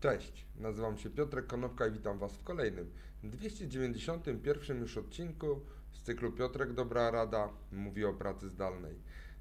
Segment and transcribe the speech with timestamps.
[0.00, 2.90] Cześć, nazywam się Piotrek Konopka i witam Was w kolejnym
[3.22, 5.60] 291 już odcinku
[5.92, 8.94] z cyklu Piotrek Dobra Rada mówi o pracy zdalnej.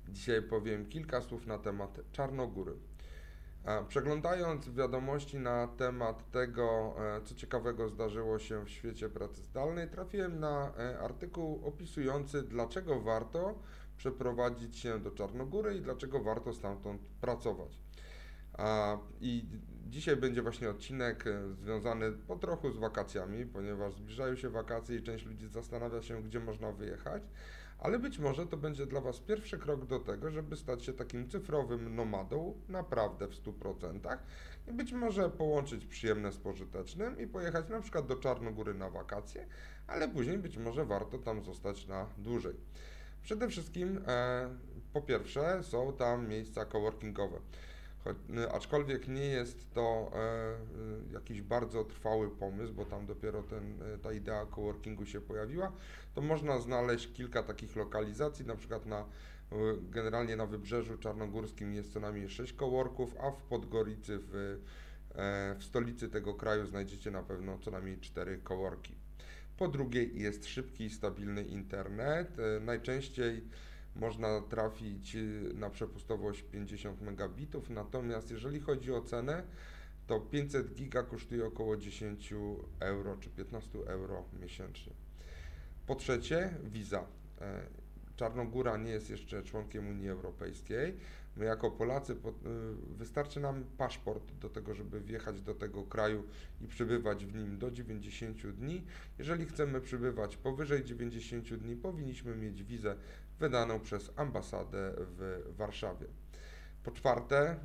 [0.09, 2.73] Dzisiaj powiem kilka słów na temat Czarnogóry.
[3.87, 10.39] Przeglądając wiadomości na temat tego, e, co ciekawego zdarzyło się w świecie pracy zdalnej, trafiłem
[10.39, 13.59] na e, artykuł opisujący, dlaczego warto
[13.97, 17.79] przeprowadzić się do Czarnogóry i dlaczego warto stamtąd pracować.
[19.21, 19.45] I
[19.89, 25.03] dzisiaj będzie właśnie odcinek e, związany po trochu z wakacjami, ponieważ zbliżają się wakacje i
[25.03, 27.23] część ludzi zastanawia się, gdzie można wyjechać,
[27.79, 31.29] ale być może to będzie dla Was pierwszy krok do tego, żeby stać się takim
[31.29, 34.17] cyfrowym nomadą naprawdę w 100%
[34.67, 39.47] i być może połączyć przyjemne z pożytecznym i pojechać na przykład do Czarnogóry na wakacje,
[39.87, 42.55] ale później być może warto tam zostać na dłużej.
[43.21, 44.49] Przede wszystkim, e,
[44.93, 47.39] po pierwsze, są tam miejsca coworkingowe.
[48.07, 50.53] Y, aczkolwiek nie jest to e,
[51.09, 55.71] y, jakiś bardzo trwały pomysł, bo tam dopiero ten, e, ta idea coworkingu się pojawiła,
[56.13, 59.05] to można znaleźć kilka takich lokalizacji, na przykład na
[59.81, 64.59] generalnie na Wybrzeżu Czarnogórskim jest co najmniej 6 coworków, a w Podgoricy w,
[65.15, 68.95] e, w stolicy tego kraju znajdziecie na pewno co najmniej 4 coworki.
[69.57, 72.37] Po drugie jest szybki i stabilny internet.
[72.61, 73.43] Najczęściej
[73.95, 79.43] można trafić y, na przepustowość 50 megabitów, natomiast jeżeli chodzi o cenę,
[80.07, 82.33] to 500 giga kosztuje około 10
[82.79, 84.93] euro czy 15 euro miesięcznie.
[85.87, 87.05] Po trzecie, wiza.
[88.19, 90.97] Czarnogóra nie jest jeszcze członkiem Unii Europejskiej.
[91.35, 92.17] My jako Polacy y,
[92.97, 96.23] wystarczy nam paszport do tego, żeby wjechać do tego kraju
[96.61, 98.85] i przybywać w nim do 90 dni.
[99.19, 102.95] Jeżeli chcemy przybywać powyżej 90 dni, powinniśmy mieć wizę
[103.39, 106.07] wydaną przez ambasadę w Warszawie.
[106.83, 107.57] Po czwarte, e,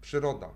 [0.00, 0.50] przyroda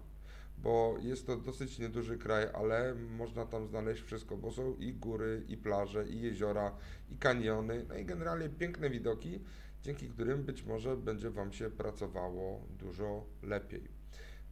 [0.62, 5.44] bo jest to dosyć nieduży kraj, ale można tam znaleźć wszystko, bo są i góry,
[5.48, 6.76] i plaże, i jeziora,
[7.10, 9.40] i kaniony, no i generalnie piękne widoki,
[9.82, 13.88] dzięki którym być może będzie Wam się pracowało dużo lepiej.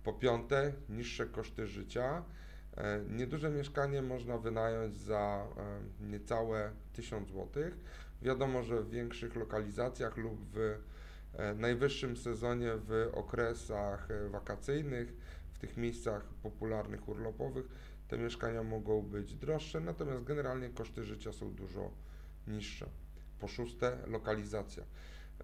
[0.04, 2.24] Po piąte, niższe koszty życia.
[2.76, 7.62] E, nieduże mieszkanie można wynająć za e, niecałe 1000 zł.
[8.22, 10.78] Wiadomo, że w większych lokalizacjach lub w
[11.34, 15.12] e, najwyższym sezonie w okresach wakacyjnych
[15.60, 17.66] tych miejscach popularnych, urlopowych
[18.08, 21.90] te mieszkania mogą być droższe, natomiast generalnie koszty życia są dużo
[22.46, 22.86] niższe.
[23.40, 24.84] Po szóste, lokalizacja.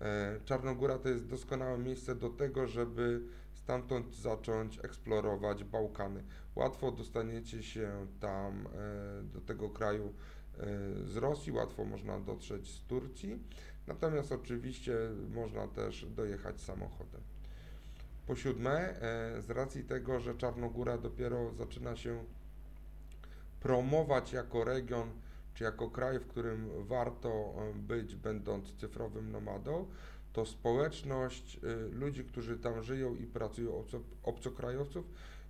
[0.00, 3.22] E, Czarnogóra to jest doskonałe miejsce do tego, żeby
[3.54, 6.22] stamtąd zacząć eksplorować Bałkany.
[6.56, 10.12] Łatwo dostaniecie się tam e, do tego kraju
[10.58, 10.66] e,
[11.04, 13.38] z Rosji, łatwo można dotrzeć z Turcji,
[13.86, 14.94] natomiast oczywiście
[15.34, 17.20] można też dojechać samochodem.
[18.26, 22.24] Po siódme, e, z racji tego, że Czarnogóra dopiero zaczyna się
[23.60, 25.10] promować jako region,
[25.54, 29.86] czy jako kraj, w którym warto e, być, będąc cyfrowym nomadą,
[30.32, 33.84] to społeczność e, ludzi, którzy tam żyją i pracują,
[34.22, 35.06] obcokrajowców,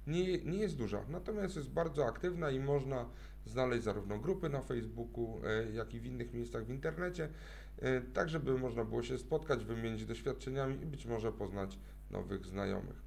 [0.06, 3.06] nie, nie jest duża, natomiast jest bardzo aktywna i można
[3.46, 5.40] znaleźć zarówno grupy na Facebooku,
[5.72, 7.28] jak i w innych miejscach w internecie,
[8.14, 11.78] tak żeby można było się spotkać, wymienić doświadczeniami i być może poznać
[12.10, 13.06] nowych znajomych.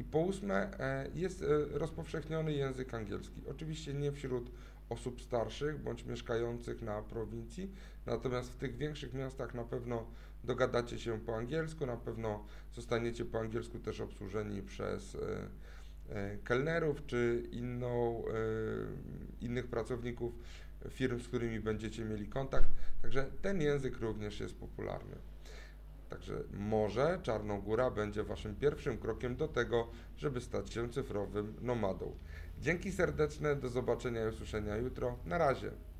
[0.00, 1.46] I po ósme, e, jest e,
[1.78, 3.42] rozpowszechniony język angielski.
[3.50, 4.50] Oczywiście nie wśród
[4.88, 7.70] osób starszych bądź mieszkających na prowincji,
[8.06, 10.06] natomiast w tych większych miastach na pewno
[10.44, 15.14] dogadacie się po angielsku, na pewno zostaniecie po angielsku też obsłużeni przez
[16.10, 18.22] e, kelnerów czy inną,
[19.40, 20.32] innych pracowników
[20.88, 22.68] firm, z którymi będziecie mieli kontakt.
[23.02, 25.16] Także ten język również jest popularny.
[26.10, 32.16] Także może Czarnogóra będzie Waszym pierwszym krokiem do tego, żeby stać się cyfrowym nomadą.
[32.58, 35.18] Dzięki serdeczne, do zobaczenia i usłyszenia jutro.
[35.24, 35.70] Na razie.